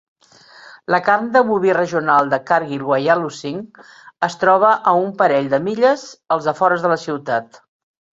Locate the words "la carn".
0.93-1.25